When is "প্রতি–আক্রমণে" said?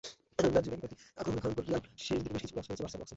0.83-1.39